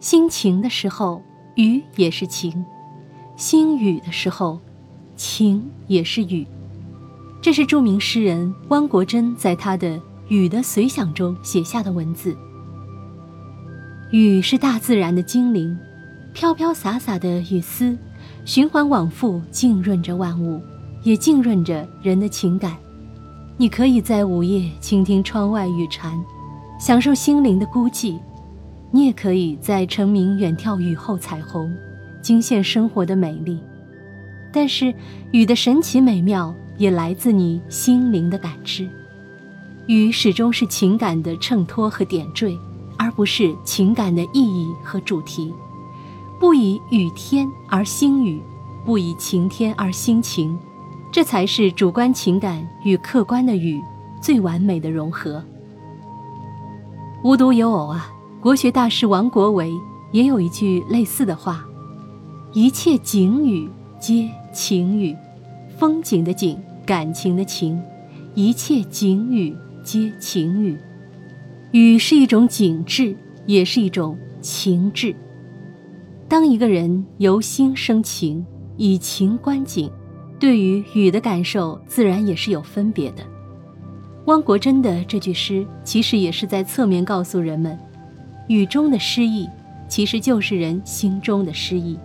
[0.00, 1.22] 心晴的时候，
[1.56, 2.52] 雨也是晴；
[3.36, 4.60] 心雨的时候，
[5.16, 6.46] 晴也是雨。
[7.42, 9.96] 这是著名诗人汪国真在他的
[10.28, 12.36] 《雨的随想》中写下的文字。
[14.12, 15.76] 雨是大自然的精灵，
[16.32, 17.98] 飘飘洒洒的雨丝，
[18.44, 20.62] 循环往复，浸润着万物，
[21.02, 22.76] 也浸润着人的情感。
[23.56, 26.16] 你可以在午夜倾听窗外雨蝉，
[26.78, 28.16] 享受心灵的孤寂；
[28.90, 31.74] 你也可以在晨明远眺雨后彩虹，
[32.22, 33.58] 惊现生活的美丽。
[34.52, 34.94] 但是，
[35.32, 36.54] 雨的神奇美妙。
[36.78, 38.88] 也来自你心灵的感知，
[39.88, 42.56] 雨始终是情感的衬托和点缀，
[42.96, 45.52] 而不是情感的意义和主题。
[46.38, 48.40] 不以雨天而兴雨，
[48.84, 50.56] 不以晴天而兴晴，
[51.10, 53.82] 这才是主观情感与客观的雨
[54.22, 55.44] 最完美的融合。
[57.24, 58.08] 无独有偶啊，
[58.40, 59.72] 国学大师王国维
[60.12, 61.66] 也有一句类似的话
[62.54, 63.68] ：“一切景语
[63.98, 65.16] 皆情语。”
[65.76, 67.80] 风景的景，感情的情，
[68.34, 70.78] 一切景语皆情语。
[71.72, 75.14] 雨是一种景致，也是一种情致。
[76.28, 79.90] 当一个人由心生情，以情观景，
[80.38, 83.22] 对于雨的感受自然也是有分别的。
[84.26, 87.78] 汪国真的这句诗，其实也是在侧面告诉人们，
[88.48, 89.48] 雨中的诗意，
[89.88, 91.98] 其实就是人心中的诗意。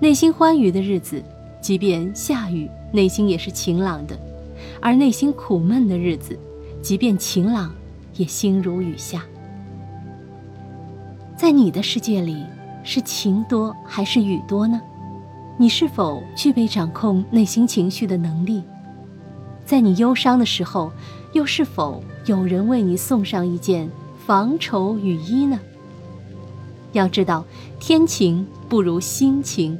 [0.00, 1.22] 内心欢愉的日子，
[1.60, 2.70] 即便下雨。
[2.92, 4.16] 内心也是晴朗的，
[4.80, 6.38] 而内心苦闷的日子，
[6.80, 7.74] 即便晴朗，
[8.14, 9.24] 也心如雨下。
[11.36, 12.44] 在你的世界里，
[12.84, 14.80] 是晴多还是雨多呢？
[15.58, 18.62] 你是否具备掌控内心情绪的能力？
[19.64, 20.92] 在你忧伤的时候，
[21.32, 23.90] 又是否有人为你送上一件
[24.26, 25.60] 防愁雨衣呢？
[26.90, 27.44] 要知道，
[27.78, 29.78] 天晴不如心晴，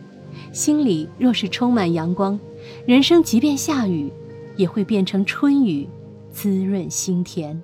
[0.53, 2.39] 心里若是充满阳光。
[2.87, 4.09] 人生即便下雨，
[4.57, 5.89] 也会变成春雨，
[6.31, 7.61] 滋润心田。